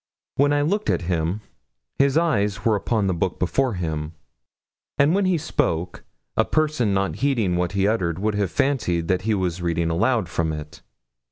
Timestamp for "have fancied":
8.33-9.07